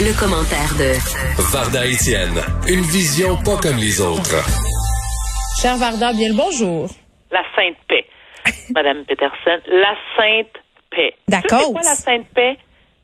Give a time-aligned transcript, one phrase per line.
[0.00, 0.90] Le, commentaire de
[1.52, 4.42] Varda Etienne, une vision pas comme les autres.
[5.60, 6.88] Cher Varda, bien le bonjour.
[7.30, 8.04] La sainte paix,
[8.74, 9.60] Madame Peterson.
[9.68, 10.52] La sainte
[10.90, 11.14] paix.
[11.28, 11.60] D'accord.
[11.60, 12.56] C'est quoi la sainte paix?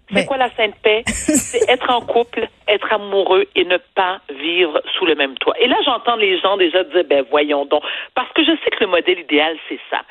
[0.08, 1.02] C'est Ben- quoi la sainte paix?
[1.06, 5.54] C'est être en couple, être amoureux et ne pas vivre sous le même toit.
[5.60, 7.82] Et là, j'entends les gens déjà dire, ben voyons donc.
[8.14, 10.02] Parce que je sais que le modèle idéal, c'est ça.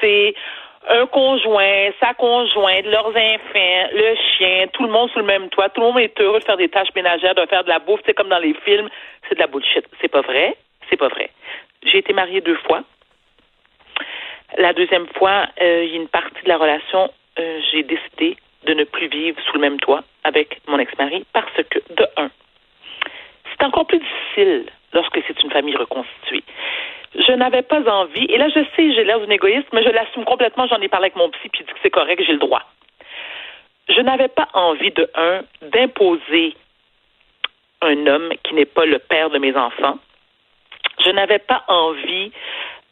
[0.00, 0.34] C'est
[0.88, 5.68] un conjoint, sa conjointe, leurs enfants, le chien, tout le monde sous le même toit.
[5.70, 8.00] Tout le monde est heureux de faire des tâches ménagères, de faire de la bouffe.
[8.04, 8.88] C'est comme dans les films.
[9.28, 9.86] C'est de la bullshit.
[10.00, 10.56] C'est pas vrai.
[10.90, 11.30] C'est pas vrai.
[11.84, 12.82] J'ai été mariée deux fois.
[14.58, 18.36] La deuxième fois, euh, il y a une partie de la relation, euh, j'ai décidé
[18.66, 22.30] de ne plus vivre sous le même toit avec mon ex-mari parce que, de un,
[23.50, 26.44] c'est encore plus difficile lorsque c'est une famille reconstituée.
[27.16, 30.24] Je n'avais pas envie, et là je sais, j'ai l'air d'une égoïste, mais je l'assume
[30.24, 32.38] complètement, j'en ai parlé avec mon psy, puis il dit que c'est correct, j'ai le
[32.38, 32.62] droit.
[33.88, 36.54] Je n'avais pas envie, de un, d'imposer
[37.82, 39.98] un homme qui n'est pas le père de mes enfants.
[41.04, 42.32] Je n'avais pas envie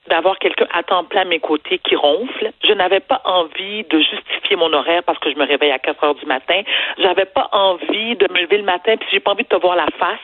[0.09, 2.53] d'avoir quelqu'un à temps plein à mes côtés qui ronfle.
[2.65, 6.05] Je n'avais pas envie de justifier mon horaire parce que je me réveille à 4
[6.05, 6.63] heures du matin.
[6.99, 9.77] J'avais pas envie de me lever le matin puis j'ai pas envie de te voir
[9.77, 10.19] la face,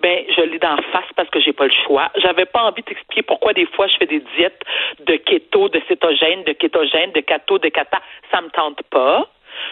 [0.00, 2.10] ben je l'ai dans la face parce que j'ai pas le choix.
[2.16, 4.62] J'avais pas envie de t'expliquer pourquoi des fois je fais des diètes
[5.06, 8.00] de keto, de cétogène, de kétogène, de cato, de kata.
[8.30, 9.26] Ça me tente pas.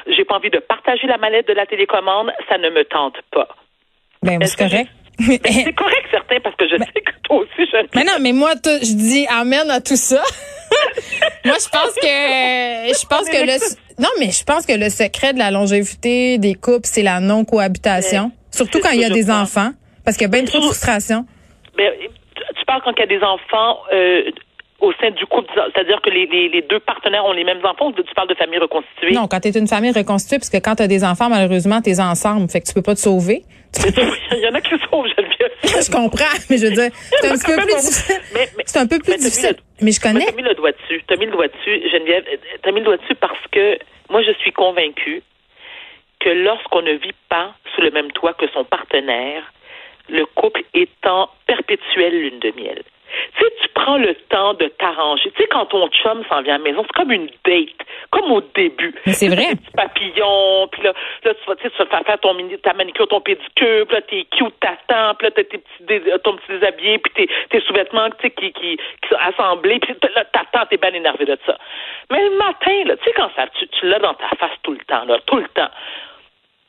[0.07, 2.33] J'ai pas envie de partager la mallette de la télécommande.
[2.49, 3.49] Ça ne me tente pas.
[4.23, 4.91] Ben, Est-ce c'est que correct.
[5.27, 8.53] C'est correct, certain, parce que je sais que toi aussi, je Mais non, mais moi,
[8.65, 10.23] je dis amen à tout ça.
[11.45, 15.33] moi, je pense que, je pense que le, non, mais je pense que le secret
[15.33, 18.33] de la longévité des couples, c'est la non-cohabitation.
[18.51, 19.43] Surtout c'est quand il y a des pense.
[19.57, 19.71] enfants.
[20.05, 21.27] Parce qu'il y a bien trop de Surtout- frustration.
[21.77, 24.23] Ben, tu- tu parles quand il y a des enfants euh,
[24.83, 27.87] au sein du couple, c'est-à-dire que les, les, les deux partenaires ont les mêmes enfants
[27.89, 29.13] ou tu parles de famille reconstituée?
[29.13, 32.51] Non, quand t'es une famille reconstituée, parce que quand t'as des enfants, malheureusement, t'es ensemble.
[32.51, 33.43] Fait que tu peux pas te sauver.
[33.87, 35.53] Il y en a qui sont Geneviève.
[35.65, 36.91] je comprends, mais je veux dire,
[37.23, 38.17] c'est un peu plus difficile.
[38.67, 39.57] C'est un peu plus difficile.
[39.57, 40.27] le- Mais je connais.
[40.27, 41.03] T'as mis le doigt dessus.
[41.07, 42.25] T'as mis le doigt dessus, Geneviève.
[42.63, 43.79] T'as mis le doigt dessus parce que
[44.11, 45.23] moi, je suis convaincue
[46.21, 49.53] que lorsqu'on ne vit pas sous le même toit que son partenaire,
[50.09, 52.83] le couple est en perpétuelle lune de miel.
[53.37, 55.31] Tu sais, tu prends le temps de t'arranger.
[55.33, 58.31] Tu sais, quand ton chum s'en vient à la maison, c'est comme une date, comme
[58.33, 58.95] au début.
[59.07, 59.49] Mais c'est vrai.
[59.51, 60.93] Des petits papillons, puis là,
[61.25, 63.21] là, tu vas, tu sais, tu vas te faire faire ton mini, ta manicure, ton
[63.21, 66.99] pédicure, puis là, t'es cute, t'attends, puis là, t'as tes petits, dé- ton petit déshabillé,
[66.99, 70.77] puis tes, tes sous-vêtements, tu sais, qui, qui, qui sont assemblés, puis là, t'attends, t'es
[70.77, 71.59] bien énervé de ça.
[72.11, 74.73] Mais le matin, là, tu sais, quand ça, tu, tu l'as dans ta face tout
[74.73, 75.69] le temps, là, tout le temps,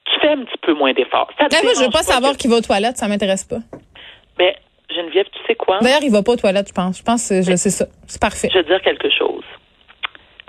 [0.06, 1.30] tu fais un petit peu moins d'efforts.
[1.40, 3.46] Ça te Là, moi, je veux pas savoir que- qui va aux toilettes, ça m'intéresse
[3.46, 3.59] pas.
[4.38, 4.53] Ben,
[4.94, 5.80] Geneviève, tu sais quoi?
[5.80, 6.98] D'ailleurs, il va pas aux toilettes, je pense.
[6.98, 7.86] Je pense que je sais ça.
[8.08, 8.50] C'est parfait.
[8.52, 9.44] Je veux dire quelque chose.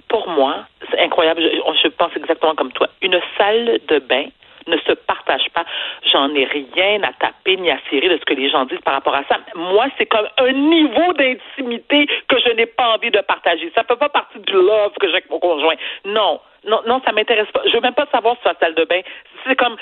[0.09, 1.43] Pour moi, c'est incroyable.
[1.43, 1.49] Je,
[1.82, 2.88] je pense exactement comme toi.
[3.03, 4.27] Une salle de bain
[4.66, 5.64] ne se partage pas.
[6.12, 8.94] J'en ai rien à taper ni à cirer de ce que les gens disent par
[8.94, 9.38] rapport à ça.
[9.54, 13.70] Moi, c'est comme un niveau d'intimité que je n'ai pas envie de partager.
[13.74, 15.76] Ça fait pas partie du love que j'ai avec mon conjoint.
[16.04, 16.41] Non.
[16.66, 17.60] Non, non, ça m'intéresse pas.
[17.66, 19.00] Je veux même pas savoir sur la salle de bain.
[19.47, 19.76] C'est comme,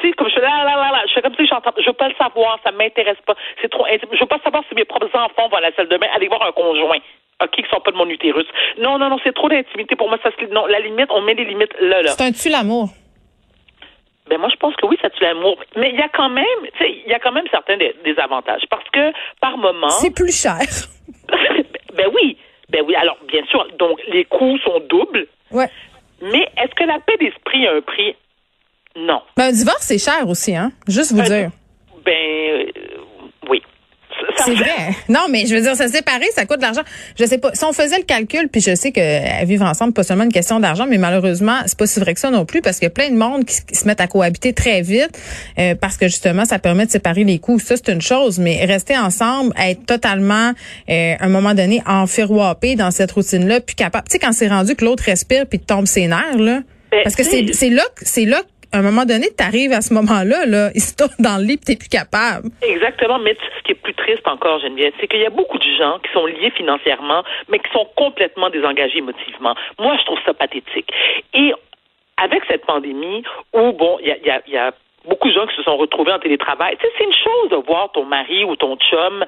[0.00, 1.70] tu sais, comme je fais là, là, là, là, je fais comme si j'entends.
[1.78, 3.36] Je veux pas le savoir, ça m'intéresse pas.
[3.62, 4.08] C'est trop intime.
[4.12, 6.26] Je veux pas savoir si mes propres enfants vont à la salle de bain aller
[6.26, 6.98] voir un conjoint.
[7.42, 8.46] OK, qui sont pas de mon utérus.
[8.78, 10.18] Non, non, non, c'est trop d'intimité pour moi.
[10.22, 12.10] Ça, non, la limite, on met les limites là, là.
[12.10, 12.88] C'est un tue l'amour.
[14.28, 15.56] Ben moi, je pense que oui, ça tue l'amour.
[15.76, 16.44] Mais il y a quand même,
[16.76, 18.62] tu sais, il y a quand même certains des, des avantages.
[18.70, 19.90] Parce que, par moment.
[19.90, 20.58] C'est plus cher.
[21.94, 22.38] ben oui.
[22.70, 22.94] Ben oui.
[22.94, 25.26] Alors, bien sûr, donc, les coûts sont doubles.
[25.50, 25.68] Ouais.
[26.22, 28.16] Mais est-ce que la paix d'esprit a un prix?
[28.96, 29.20] Non.
[29.36, 30.70] Ben, un divorce, c'est cher aussi, hein.
[30.88, 31.50] Juste vous Un- dire.
[32.04, 32.70] Ben, euh,
[33.50, 33.62] oui.
[33.62, 34.03] Ça- ça-
[34.44, 34.94] C'est vrai.
[35.08, 36.82] Non, mais je veux dire, se séparer, ça coûte de l'argent.
[37.18, 37.50] Je sais pas.
[37.54, 39.00] Si on faisait le calcul, puis je sais que
[39.40, 42.20] à vivre ensemble, pas seulement une question d'argent, mais malheureusement, c'est pas si vrai que
[42.20, 44.52] ça non plus, parce qu'il y a plein de monde qui, se mettent à cohabiter
[44.52, 45.18] très vite,
[45.58, 47.58] euh, parce que justement, ça permet de séparer les coûts.
[47.58, 50.52] Ça, c'est une chose, mais rester ensemble, être totalement,
[50.90, 54.06] euh, à un moment donné, enferroapé dans cette routine-là, puis capable.
[54.08, 56.60] Tu sais, quand c'est rendu que l'autre respire puis tombe ses nerfs, là.
[56.90, 58.40] Ben, Parce que c'est c'est là, que- c'est là,
[58.74, 61.58] qu'à un moment donné, t'arrives à ce moment-là, là, il se tourne dans le lit,
[61.58, 62.50] t'es plus capable.
[62.62, 65.58] Exactement, mais tu ce qui est plus triste encore, Geneviève, c'est qu'il y a beaucoup
[65.58, 69.54] de gens qui sont liés financièrement, mais qui sont complètement désengagés émotivement.
[69.78, 70.90] Moi, je trouve ça pathétique.
[71.32, 71.54] Et
[72.16, 73.22] avec cette pandémie,
[73.52, 74.72] où, bon, il y a, y a
[75.06, 77.56] beaucoup de gens qui se sont retrouvés en télétravail, tu sais, c'est une chose de
[77.56, 79.24] voir ton mari ou ton chum,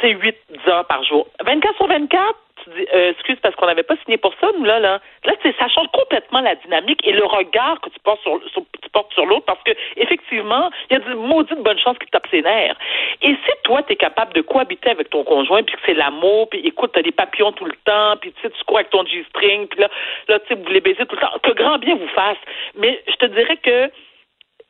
[0.00, 0.36] tu sais, 8
[0.68, 1.28] heures par jour.
[1.44, 2.20] 24 sur 24,
[2.64, 5.00] tu dis, euh, excuse, parce qu'on n'avait pas signé pour ça, nous, là, là.
[5.24, 8.88] Là, ça change complètement la dynamique et le regard que tu portes sur, sur- tu
[8.90, 12.26] portes sur l'autre parce que, effectivement, il y a de maudites bonnes chances qu'il tape
[12.30, 12.76] ses nerfs.
[13.22, 16.48] Et si toi, tu es capable de cohabiter avec ton conjoint, puis que c'est l'amour,
[16.50, 19.04] puis écoute, t'as des papillons tout le temps, puis tu sais, tu cours avec ton
[19.04, 19.88] G-string, puis là,
[20.28, 22.38] là, tu sais, vous voulez baiser tout le temps, que grand bien vous fasse.
[22.76, 23.90] Mais je te dirais que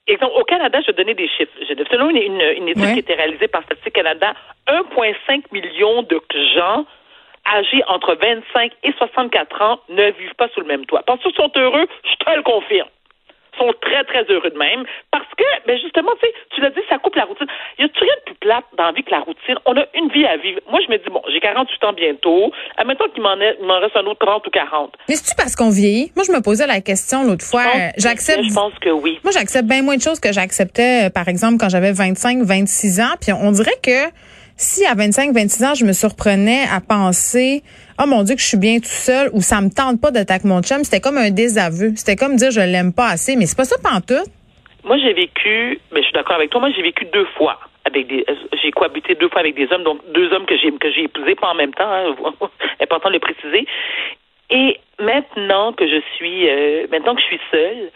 [0.08, 1.52] exemple, au Canada, je vais donner des chiffres.
[1.90, 2.92] Selon une, une, une étude Ouais.
[2.92, 4.34] qui a été réalisée par Statistique Canada,
[4.68, 6.20] 1,5 million de
[6.54, 6.84] gens
[7.46, 11.02] âgés entre 25 et 64 ans ne vivent pas sous le même toit.
[11.06, 11.86] Penses-tu qu'ils sont heureux?
[12.04, 12.88] Je te le confirme.
[13.54, 14.84] Ils sont très, très heureux de même.
[15.10, 17.46] Parce que, ben justement, tu sais, tu l'as dit, ça coupe la routine.
[17.78, 19.56] Y a-tu rien de plus plate dans la vie que la routine?
[19.66, 20.60] On a une vie à vivre.
[20.70, 22.50] Moi, je me dis, bon, j'ai 48 ans bientôt.
[22.78, 24.94] Admettons qu'il m'en, m'en reste un autre 30 ou 40.
[25.06, 26.10] Mais c'est-tu parce qu'on vieillit?
[26.16, 27.62] Moi, je me posais la question l'autre fois.
[27.64, 28.42] Je pense que- J'accepte.
[28.48, 29.20] Je pense que oui.
[29.22, 33.14] Moi, j'accepte bien moins de choses que j'acceptais, par exemple, quand j'avais 25, 26 ans.
[33.20, 34.08] Puis on dirait que
[34.62, 37.62] si à 25, 26 ans, je me surprenais à penser,
[38.00, 40.44] oh mon Dieu, que je suis bien tout seul ou ça me tente pas avec
[40.44, 41.92] mon chum, c'était comme un désaveu.
[41.96, 43.36] C'était comme dire je l'aime pas assez.
[43.36, 44.30] Mais c'est pas ça pantoute.
[44.84, 48.06] Moi, j'ai vécu, mais je suis d'accord avec toi, moi, j'ai vécu deux fois avec
[48.06, 50.90] des, euh, j'ai cohabité deux fois avec des hommes, donc deux hommes que j'ai, que
[50.92, 52.14] j'ai épousés, pas en même temps, hein,
[52.80, 53.66] important de le préciser.
[54.50, 57.90] Et maintenant que je suis, euh, maintenant que je suis seule,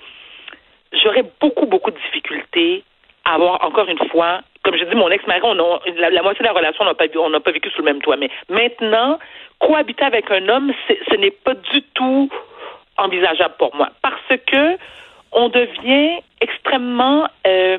[1.03, 2.83] j'aurais beaucoup, beaucoup de difficultés
[3.25, 6.41] à avoir, encore une fois, comme je dis, mon ex-mari, on a, la, la moitié
[6.41, 8.17] de la relation, on n'a pas, on n'a pas vécu sous le même toit.
[8.17, 9.21] Mais maintenant,
[9.61, 12.29] cohabiter avec un homme, ce n'est pas du tout
[12.99, 13.91] envisageable pour moi.
[14.03, 14.77] Parce que
[15.31, 17.79] on devient extrêmement euh,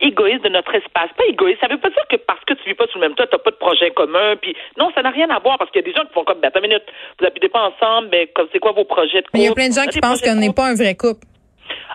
[0.00, 1.08] égoïste de notre espace.
[1.16, 3.14] Pas égoïste, ça veut pas dire que parce que tu vis pas sous le même
[3.14, 4.36] toit, t'as pas de projet commun.
[4.36, 6.24] Puis non, ça n'a rien à voir parce qu'il y a des gens qui font
[6.24, 6.84] comme, ben, attends une minute,
[7.18, 9.38] vous habitez pas ensemble, mais comme c'est quoi vos projets de couple?
[9.38, 11.24] Mais il y a plein de gens qui pensent qu'on n'est pas un vrai couple.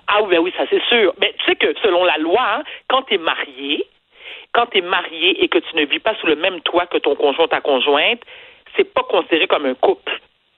[0.07, 1.13] Ah oui, ben oui, ça c'est sûr.
[1.19, 3.85] Mais tu sais que selon la loi, hein, quand tu es marié,
[4.53, 6.97] quand tu es marié et que tu ne vis pas sous le même toit que
[6.97, 8.19] ton conjoint ta conjointe,
[8.75, 10.11] c'est pas considéré comme un couple.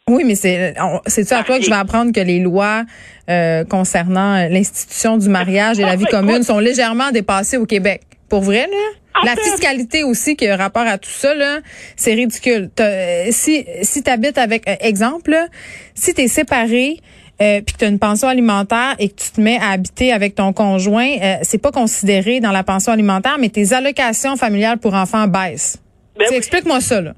[0.10, 0.74] Oui, mais c'est
[1.08, 2.84] c'est-tu à toi que je vais apprendre que les lois
[3.30, 7.66] euh, concernant l'institution du mariage et la vie Ah, ben, commune sont légèrement dépassées au
[7.66, 8.02] Québec.
[8.30, 9.24] Pour vrai, là?
[9.24, 11.60] La fiscalité aussi qui a rapport à tout ça, là,
[11.96, 12.70] c'est ridicule.
[12.80, 15.48] Euh, si si tu habites avec, euh, exemple, là,
[15.94, 16.98] si tu es séparé,
[17.44, 20.14] euh, puis que tu as une pension alimentaire et que tu te mets à habiter
[20.14, 24.80] avec ton conjoint, euh, c'est pas considéré dans la pension alimentaire, mais tes allocations familiales
[24.80, 25.84] pour enfants baissent.
[26.18, 26.38] Ben Tu oui.
[26.38, 27.12] Explique-moi ça, là.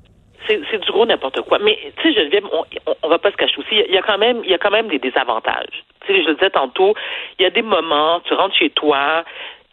[0.48, 1.57] C'est du gros n'importe quoi.
[1.63, 3.75] Mais tu sais, Geneviève, on, on, on va pas se cacher aussi.
[3.88, 5.83] Il y a- quand même, il y a quand même des désavantages.
[6.06, 6.94] Tu sais, je le disais tantôt,
[7.39, 9.24] il y a des moments, tu rentres chez toi.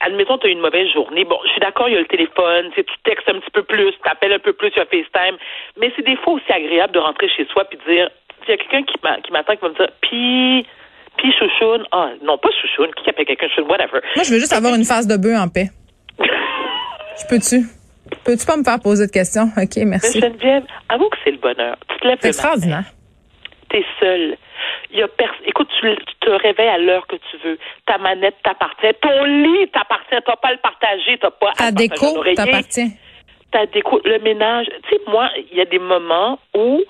[0.01, 1.25] Admettons, tu as une mauvaise journée.
[1.27, 3.51] Bon, je suis d'accord, il y a le téléphone, tu sais, tu textes un petit
[3.53, 5.37] peu plus, tu appelles un peu plus sur FaceTime.
[5.79, 8.09] Mais c'est des fois aussi agréable de rentrer chez soi puis de dire,
[8.47, 10.67] il y a quelqu'un qui m'a- qui m'attend, qui va me dire, puis,
[11.17, 11.85] puis chouchoune.
[11.93, 14.01] Ah, non, pas chouchoune, qui appelle quelqu'un chouchoune, whatever.
[14.17, 15.69] Moi, je veux juste avoir une phase de bœuf en paix.
[17.21, 17.67] Je peux-tu?
[18.25, 19.49] Peux-tu pas me faire poser de questions?
[19.57, 20.21] OK, Mais merci.
[20.21, 21.77] Geneviève, avoue que c'est le bonheur.
[21.89, 22.85] Tu te lèves C'est extraordinaire.
[23.69, 24.37] T'es seul.
[24.91, 25.09] Il y a
[25.47, 27.59] Écoute, tu, tu te réveilles à l'heure que tu veux.
[27.87, 28.93] Ta manette t'appartient.
[29.01, 30.17] Ton lit t'appartient.
[30.27, 31.19] T'as pas à le partager.
[31.21, 32.91] T'as pas à Ta partager déco t'appartient.
[33.51, 34.67] Ta déco, le ménage.
[34.89, 36.83] Tu sais, moi, il y a des moments où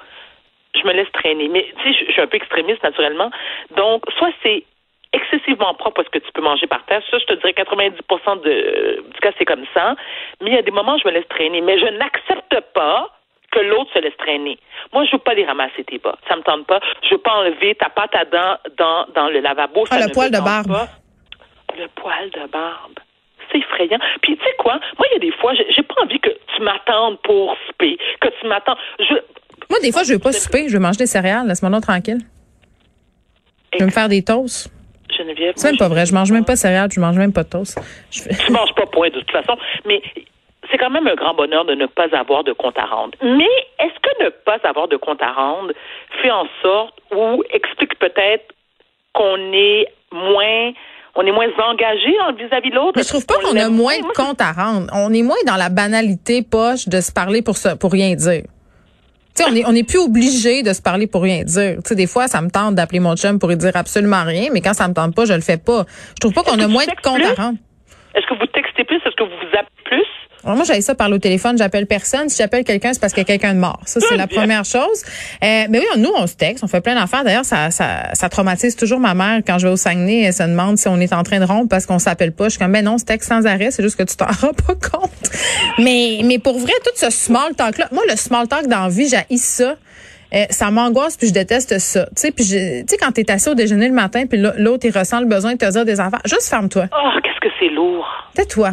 [0.83, 1.49] je me laisse traîner.
[1.49, 3.31] Mais tu sais, je suis un peu extrémiste naturellement.
[3.77, 4.65] Donc, soit c'est
[5.13, 7.03] excessivement propre parce que tu peux manger par terre.
[7.11, 7.97] Ça, je te dirais 90
[8.45, 9.95] de, du cas, c'est comme ça.
[10.41, 11.61] Mais il y a des moments où je me laisse traîner.
[11.61, 13.11] Mais je n'accepte pas
[13.51, 14.59] que l'autre se laisse traîner.
[14.93, 16.17] Moi, je veux pas les ramasser tes bas.
[16.29, 16.81] Ça me tente pas.
[17.03, 19.85] Je veux pas enlever ta pâte à dents dans, dans le lavabo.
[19.91, 20.69] Ah, Ça le poil de barbe.
[20.73, 20.89] pas.
[21.79, 22.99] Le poil de barbe.
[23.51, 23.99] C'est effrayant.
[24.23, 24.81] Puis, tu sais quoi?
[24.99, 27.99] Moi, il y a des fois, j'ai j'ai pas envie que tu m'attendes pour souper,
[28.21, 28.77] que tu m'attends.
[28.99, 29.15] Je,
[29.73, 30.69] Moi, des fois, je veux pas souper.
[30.69, 31.49] Je veux manger des céréales.
[31.49, 32.19] Laisse-moi tranquille.
[33.73, 34.71] Je veux me faire des toasts.
[35.17, 35.55] Geneviève.
[35.57, 36.05] C'est même pas vrai.
[36.05, 36.91] Je mange même pas de céréales.
[36.93, 37.81] Je mange même pas de toast.
[38.11, 39.57] Je tu manges pas point de toute façon,
[39.87, 40.03] mais
[40.71, 43.17] c'est quand même un grand bonheur de ne pas avoir de compte à rendre.
[43.23, 45.73] Mais est-ce que ne pas avoir de compte à rendre
[46.21, 48.45] fait en sorte ou explique peut-être
[49.15, 50.73] qu'on est moins
[51.15, 52.93] on est moins engagé en vis-à-vis de l'autre?
[52.97, 54.87] Mais je trouve pas qu'on a moins de compte à rendre.
[54.93, 58.45] On est moins dans la banalité poche de se parler pour ça, pour rien dire.
[59.35, 61.77] Tu sais, on est, on est plus obligé de se parler pour rien dire.
[61.77, 64.51] Tu sais, des fois, ça me tente d'appeler mon chum pour lui dire absolument rien,
[64.53, 65.85] mais quand ça me tente pas, je le fais pas.
[66.11, 67.59] Je trouve pas qu'on a moins de compte à rendre.
[68.15, 68.97] Est-ce que vous textez plus?
[68.97, 69.82] Est-ce que vous vous appelez?
[70.45, 72.29] Alors moi, j'avais ça par le téléphone, j'appelle personne.
[72.29, 73.81] Si j'appelle quelqu'un, c'est parce qu'il y a quelqu'un de mort.
[73.87, 75.05] Ça, c'est la première chose.
[75.43, 77.23] Euh, mais oui, nous, on se texte, on fait plein d'affaires.
[77.23, 80.23] D'ailleurs, ça, ça, ça traumatise toujours ma mère quand je vais au Saguenay.
[80.23, 82.45] Elle se demande si on est en train de rompre parce qu'on s'appelle pas.
[82.45, 83.71] Je suis comme, ben non, on se texte sans arrêt.
[83.71, 85.11] C'est juste que tu t'en rends pas compte.
[85.79, 89.09] Mais, mais pour vrai, tout ce small talk-là, moi, le small talk dans la vie,
[89.09, 89.77] j'haïs ça.
[90.35, 92.07] Euh, ça m'angoisse puis je déteste ça.
[92.07, 94.97] Tu sais, puis tu sais quand t'es assis au déjeuner le matin puis l'autre il
[94.97, 96.87] ressent le besoin de te dire des affaires, juste ferme-toi.
[96.91, 98.07] Oh, qu'est-ce que c'est lourd.
[98.35, 98.71] Tais-toi.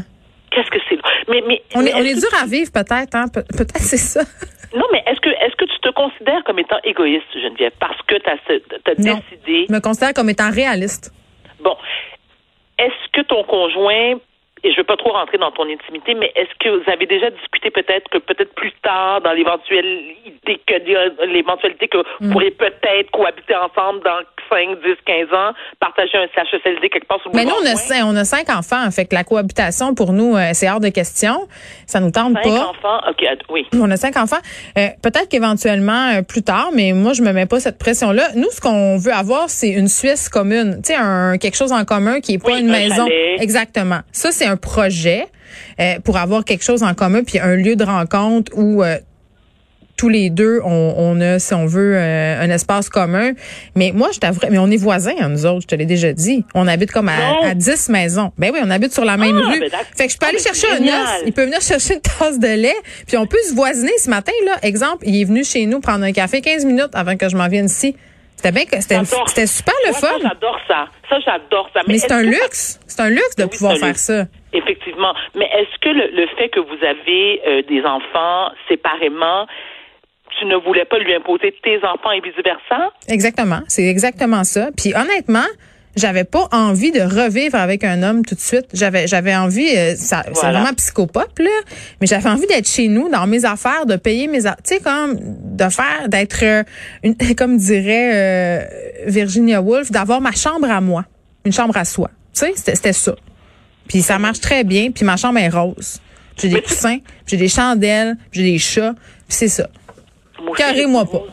[0.52, 0.98] Qu'est-ce que c'est?
[1.28, 3.26] Mais, mais, On mais est, on est-ce est dur à vivre peut-être, hein?
[3.34, 4.22] Pe- Peut-être c'est ça.
[4.72, 8.14] Non, mais est-ce que est-ce que tu te considères comme étant égoïste, Geneviève, parce que
[8.20, 8.36] tu as,
[9.00, 9.20] Non.
[9.32, 9.66] décidé?
[9.68, 11.12] Je me considère comme étant réaliste.
[11.60, 11.76] Bon,
[12.78, 14.20] est-ce que ton conjoint
[14.64, 17.30] et je veux pas trop rentrer dans ton intimité, mais est-ce que vous avez déjà
[17.30, 22.32] discuté peut-être que peut-être plus tard, dans l'éventualité que l'éventualité que vous mm.
[22.32, 27.32] pourriez peut-être cohabiter ensemble dans 5, 10, 15 ans, partager un CHSLD quelque part sur
[27.32, 28.90] le Mais nous, on a, on a cinq enfants.
[28.92, 31.48] Fait que la cohabitation, pour nous, euh, c'est hors de question.
[31.86, 32.44] Ça nous tente pas.
[32.44, 33.02] Cinq enfants?
[33.10, 33.68] OK, oui.
[33.74, 34.40] On a cinq enfants.
[34.78, 38.30] Euh, peut-être qu'éventuellement, euh, plus tard, mais moi, je me mets pas cette pression-là.
[38.36, 40.82] Nous, ce qu'on veut avoir, c'est une Suisse commune.
[40.84, 43.08] Tu sais, quelque chose en commun qui est pas une maison.
[43.40, 44.00] Exactement.
[44.12, 45.28] Ça, c'est un projet.
[46.04, 48.84] pour avoir quelque chose en commun puis un lieu de rencontre où
[50.00, 53.34] tous les deux, on, on, a, si on veut, euh, un espace commun.
[53.76, 56.14] Mais moi, je t'avouerais, mais on est voisins, hein, nous autres, je te l'ai déjà
[56.14, 56.46] dit.
[56.56, 58.32] On habite comme à, à 10 maisons.
[58.38, 59.60] Ben oui, on habite sur la même ah, rue.
[59.60, 61.10] Ben fait que je peux aller chercher un os.
[61.26, 62.78] Il peut venir chercher une tasse de lait.
[63.08, 64.54] Puis on peut se voisiner ce matin, là.
[64.62, 67.50] Exemple, il est venu chez nous prendre un café 15 minutes avant que je m'en
[67.50, 67.98] vienne ici.
[68.38, 70.08] C'était bien c'était c'était super le fun.
[70.08, 70.86] Ça j'adore ça.
[71.10, 71.82] Ça j'adore ça.
[71.90, 72.80] Mais, c'est un luxe.
[72.88, 74.28] C'est un luxe de pouvoir faire ça.
[74.54, 75.14] Effectivement.
[75.36, 79.48] Mais est-ce que le, fait que vous avez euh, des enfants séparément
[80.38, 82.92] tu ne voulais pas lui imposer tes enfants et vice-versa?
[83.08, 83.60] Exactement.
[83.68, 84.70] C'est exactement ça.
[84.78, 85.48] Puis honnêtement,
[85.96, 88.68] j'avais pas envie de revivre avec un homme tout de suite.
[88.74, 91.50] J'avais j'avais envie euh, ça c'est vraiment psychopop là,
[92.00, 95.18] mais j'avais envie d'être chez nous dans mes affaires, de payer mes tu sais comme
[95.20, 96.64] de faire d'être euh,
[97.38, 98.66] comme dirait euh,
[99.08, 101.06] Virginia Woolf, d'avoir ma chambre à moi,
[101.46, 102.10] une chambre à soi.
[102.34, 103.16] Tu sais, c'était ça.
[103.90, 106.00] Puis ça marche très bien, puis ma chambre est rose.
[106.38, 109.68] J'ai des coussins, j'ai des chandelles, j'ai des chats, puis c'est ça.
[110.56, 111.24] Carré-moi pas.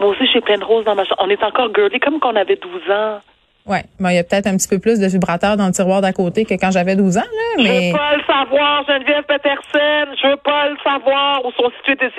[0.00, 1.22] Moi aussi, j'ai plein de roses dans ma chambre.
[1.24, 3.20] On est encore girly comme quand on avait 12 ans.
[3.66, 6.00] Oui, mais il y a peut-être un petit peu plus de vibrateurs dans le tiroir
[6.00, 7.64] d'à côté que quand j'avais 12 ans, là, mais...
[7.64, 10.14] Je veux pas le savoir, Geneviève Peterson.
[10.22, 12.06] Je veux pas le savoir où sont situés tes...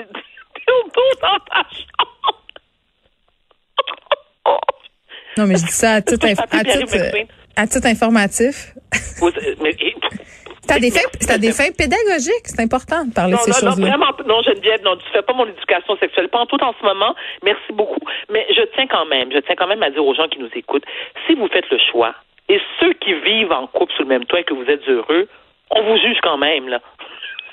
[1.22, 2.38] dans ta chambre?
[5.38, 6.34] Non, mais je dis ça à tout, à,
[7.58, 8.72] à tout informatif.
[9.60, 9.74] mais,
[10.68, 13.74] T'as des fins, des fins pédagogiques, c'est important de parler de ces choses-là.
[13.74, 16.74] Non, vraiment, non, Geneviève, non, tu fais pas mon éducation sexuelle, pas en tout en
[16.78, 17.14] ce moment.
[17.42, 20.28] Merci beaucoup, mais je tiens quand même, je tiens quand même à dire aux gens
[20.28, 20.84] qui nous écoutent,
[21.26, 22.14] si vous faites le choix,
[22.50, 25.26] et ceux qui vivent en couple sous le même toit et que vous êtes heureux,
[25.70, 26.80] on vous juge quand même, là.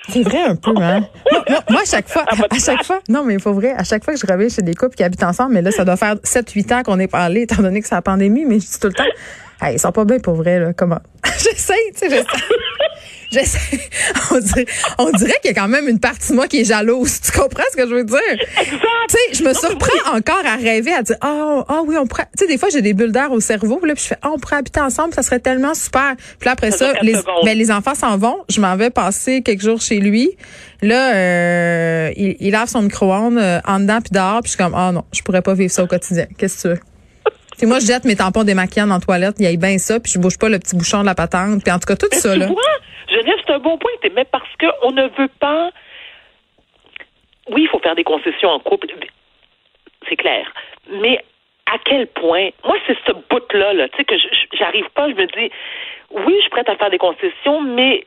[0.10, 1.02] C'est vrai un peu, hein?
[1.70, 4.14] moi, à chaque fois, à chaque fois, non, mais il faut vrai, à chaque fois
[4.14, 6.74] que je reviens chez des couples qui habitent ensemble, mais là, ça doit faire 7-8
[6.74, 8.94] ans qu'on est parlé, étant donné que c'est la pandémie, mais je dis tout le
[8.94, 9.04] temps,
[9.62, 11.00] hey, ils sont pas bien pour vrai, là, comment?
[11.38, 12.24] j'essaie, tu sais,
[13.32, 13.80] j'essaie.
[14.32, 14.66] on dirait,
[14.98, 17.22] on dirait qu'il y a quand même une partie de moi qui est jalouse.
[17.22, 18.20] Tu comprends ce que je veux dire?
[18.32, 18.82] Exact.
[19.10, 22.28] Tu sais, je me surprends encore à rêver, à dire, ah, oh, oui, on pourrait,
[22.38, 24.34] tu sais, des fois, j'ai des bulles d'air au cerveau, là, puis je fais, oh,
[24.36, 26.16] on pourrait habiter ensemble, ça serait tellement super.
[26.40, 28.38] Puis après ça, les, ben, les enfants s'en vont.
[28.50, 30.32] Je m'en vais passer quelques jours chez lui.
[30.82, 34.58] Là, euh, il, il lave son micro-ondes euh, en dedans puis dehors, puis je suis
[34.58, 36.26] comme, oh non, je pourrais pas vivre ça au quotidien.
[36.38, 36.80] Qu'est-ce que tu veux?
[37.58, 40.00] Si moi, je jette mes tampons démaquillants dans la toilette, il y a bien ça,
[40.00, 41.64] puis je bouge pas le petit bouchon de la patente.
[41.64, 42.48] Puis en tout cas, tout ça, là.
[43.08, 45.70] Genève, c'est un bon point, mais parce qu'on ne veut pas.
[47.50, 48.88] Oui, il faut faire des concessions en couple,
[50.10, 50.52] c'est clair.
[50.90, 51.24] Mais
[51.68, 54.16] à quel point, moi, c'est ce bout-là, là, tu sais, que
[54.58, 55.52] j'arrive pas, je me dis,
[56.12, 58.06] oui, je suis prête à faire des concessions, mais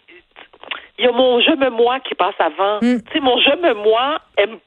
[0.99, 2.79] il y a mon je me moi qui passe avant.
[2.83, 3.01] Hmm.
[3.03, 4.59] Tu sais, mon je me moi aime,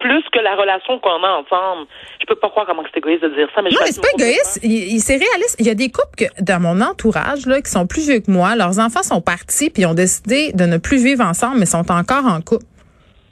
[0.00, 1.86] plus que la relation qu'on a ensemble.
[2.20, 4.60] Je peux pas croire comment c'est égoïste de dire ça, mais non, c'est pas égoïste.
[4.62, 5.56] C'est réaliste.
[5.60, 8.30] Il y a des couples que, dans mon entourage là, qui sont plus vieux que
[8.30, 8.56] moi.
[8.56, 12.26] Leurs enfants sont partis puis ont décidé de ne plus vivre ensemble, mais sont encore
[12.26, 12.64] en couple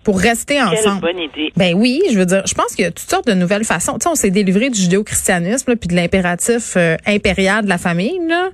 [0.04, 1.00] pour rester ensemble.
[1.00, 1.52] Quelle bonne idée.
[1.56, 3.94] Ben oui, je veux dire, je pense qu'il y a toutes sortes de nouvelles façons.
[3.94, 8.20] Tu sais, on s'est délivré du judéo-christianisme puis de l'impératif euh, impérial de la famille
[8.28, 8.50] là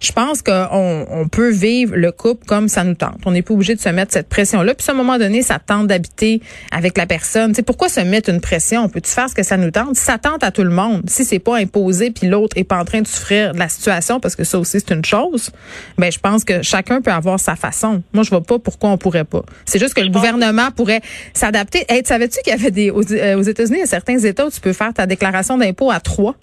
[0.00, 3.18] je pense qu'on on peut vivre le couple comme ça nous tente.
[3.24, 4.74] On n'est pas obligé de se mettre cette pression-là.
[4.74, 7.50] Puis à un moment donné, ça tente d'habiter avec la personne.
[7.50, 8.84] Tu sais, pourquoi se mettre une pression?
[8.84, 9.96] On peut-tu faire ce que ça nous tente?
[9.96, 12.84] Ça tente à tout le monde, si c'est pas imposé, puis l'autre est pas en
[12.84, 15.50] train de souffrir de la situation, parce que ça aussi, c'est une chose,
[15.98, 18.02] ben je pense que chacun peut avoir sa façon.
[18.12, 19.42] Moi, je vois pas pourquoi on pourrait pas.
[19.64, 21.00] C'est juste que le gouvernement pourrait
[21.32, 21.84] s'adapter.
[21.88, 22.90] Hey, savais-tu qu'il y avait des...
[22.90, 25.90] Aux, euh, États-Unis, il y a certains États où tu peux faire ta déclaration d'impôt
[25.90, 26.34] à trois?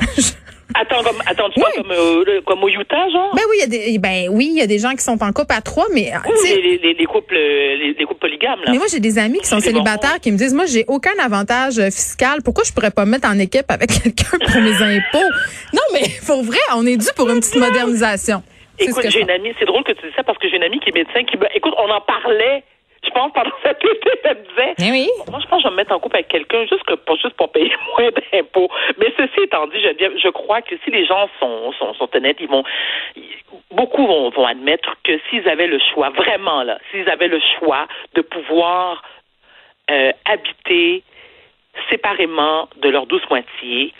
[0.74, 3.34] Attends, comme, attends, tu comme, euh, comme au Utah, genre?
[3.34, 5.22] Ben oui, il y a des, ben oui, il y a des gens qui sont
[5.22, 6.12] en couple à trois, mais.
[6.44, 8.72] les, les, les, couples, les, les, couples polygames, là.
[8.72, 11.78] Mais moi, j'ai des amis qui sont célibataires qui me disent, moi, j'ai aucun avantage
[11.78, 12.38] euh, fiscal.
[12.44, 15.30] Pourquoi je pourrais pas me mettre en équipe avec quelqu'un pour mes impôts?
[15.72, 18.42] Non, mais pour vrai, on est dû pour une petite modernisation.
[18.78, 20.80] Écoute, j'ai une amie, c'est drôle que tu dis ça parce que j'ai une amie
[20.80, 22.64] qui est médecin qui, écoute, on en parlait
[23.04, 25.08] je pense, pendant cette été, elle me disait, eh oui.
[25.30, 27.16] moi, je pense que je vais me mettre en couple avec quelqu'un juste, que, pour,
[27.16, 28.68] juste pour payer moins d'impôts.
[28.98, 32.38] Mais ceci étant dit, je, je crois que si les gens sont, sont, sont honnêtes,
[32.40, 32.64] ils vont,
[33.70, 37.86] beaucoup vont, vont admettre que s'ils avaient le choix, vraiment là, s'ils avaient le choix
[38.14, 39.02] de pouvoir
[39.90, 41.02] euh, habiter
[41.88, 43.94] séparément de leur douce moitié,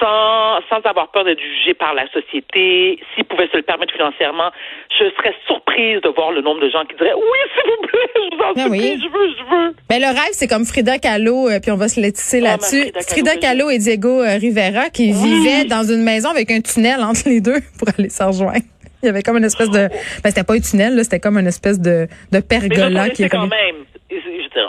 [0.00, 4.50] sans, sans avoir peur d'être jugé par la société, s'ils pouvaient se le permettre financièrement,
[4.90, 8.10] je serais surprise de voir le nombre de gens qui diraient oui, s'il vous plaît,
[8.16, 9.00] je vous en Ben supplie, oui.
[9.02, 9.74] je veux, je veux.
[9.88, 12.90] Ben, le rêve, c'est comme Frida Kahlo, euh, puis on va se laisser Ah, là-dessus.
[13.08, 17.00] Frida Kahlo, Kahlo et Diego euh, Rivera qui vivaient dans une maison avec un tunnel
[17.02, 18.64] entre les deux pour aller se rejoindre.
[19.02, 19.88] Il y avait comme une espèce de...
[19.88, 23.10] Ben, c'était pas un tunnel, là, c'était comme une espèce de, de Mais pergola je
[23.10, 23.84] qui connaissais quand même.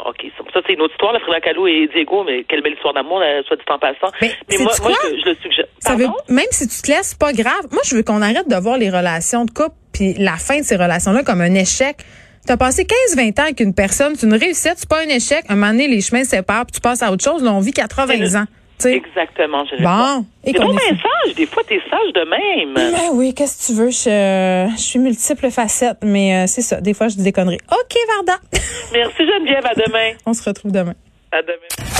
[0.05, 2.93] OK, ça, c'est une autre histoire, la Frida Kahlo et Diego, mais quelle belle histoire
[2.93, 4.11] d'amour, soit dit en passant.
[4.21, 5.65] Mais mais moi, je, je le suggère.
[5.79, 7.67] Ça veut, même si tu te laisses, pas grave.
[7.71, 10.63] Moi, je veux qu'on arrête de voir les relations de couple puis la fin de
[10.63, 11.97] ces relations-là comme un échec.
[12.45, 15.45] Tu as passé 15-20 ans avec une personne, c'est une réussite, c'est pas un échec.
[15.49, 17.43] Un moment donné, les chemins se séparent, puis tu passes à autre chose.
[17.43, 18.45] Là, on vit 80 ans.
[18.83, 20.25] Exactement, je Bon.
[20.43, 22.73] Et Et qu'on donc, est ben, sage, des fois, t'es sage de même.
[22.75, 23.89] Ben oui, qu'est-ce que tu veux?
[23.89, 26.81] Je, je suis multiple facette, mais euh, c'est ça.
[26.81, 27.59] Des fois, je dis des conneries.
[27.71, 28.39] OK, Varda.
[28.93, 30.11] Merci Geneviève, à demain.
[30.25, 30.93] On se retrouve demain.
[31.31, 31.95] À demain.